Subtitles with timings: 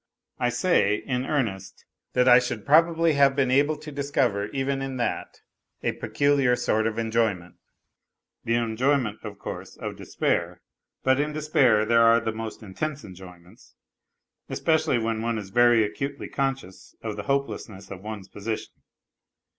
[0.39, 4.97] I say, in earnest, that I should probably have been able to discover even in
[4.97, 5.41] that
[5.83, 7.57] a peculiar sort of enjoyment
[8.43, 10.59] the enjoyment, of course, of despair;
[11.03, 13.75] but in despair there are the most intense enjoyments,
[14.49, 18.81] especially when one is very acutely conscious of the hopelessness of one's position.